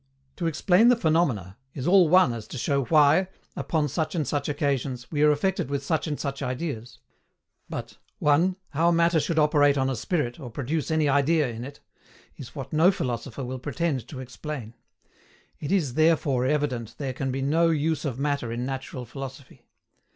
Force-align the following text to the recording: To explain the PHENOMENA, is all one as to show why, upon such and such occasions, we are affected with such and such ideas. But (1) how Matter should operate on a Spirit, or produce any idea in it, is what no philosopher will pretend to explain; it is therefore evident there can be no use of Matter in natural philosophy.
To 0.37 0.47
explain 0.47 0.87
the 0.87 0.95
PHENOMENA, 0.95 1.59
is 1.75 1.85
all 1.85 2.09
one 2.09 2.33
as 2.33 2.47
to 2.47 2.57
show 2.57 2.85
why, 2.85 3.27
upon 3.55 3.87
such 3.87 4.15
and 4.15 4.27
such 4.27 4.49
occasions, 4.49 5.11
we 5.11 5.21
are 5.21 5.29
affected 5.29 5.69
with 5.69 5.83
such 5.85 6.07
and 6.07 6.19
such 6.19 6.41
ideas. 6.41 6.97
But 7.69 7.97
(1) 8.17 8.55
how 8.69 8.89
Matter 8.89 9.19
should 9.19 9.37
operate 9.37 9.77
on 9.77 9.91
a 9.91 9.95
Spirit, 9.95 10.39
or 10.39 10.49
produce 10.49 10.89
any 10.89 11.07
idea 11.07 11.49
in 11.49 11.63
it, 11.63 11.81
is 12.35 12.55
what 12.55 12.73
no 12.73 12.89
philosopher 12.89 13.43
will 13.43 13.59
pretend 13.59 14.07
to 14.07 14.19
explain; 14.19 14.73
it 15.59 15.71
is 15.71 15.93
therefore 15.93 16.47
evident 16.47 16.95
there 16.97 17.13
can 17.13 17.31
be 17.31 17.43
no 17.43 17.69
use 17.69 18.03
of 18.03 18.17
Matter 18.17 18.51
in 18.51 18.65
natural 18.65 19.05
philosophy. 19.05 19.67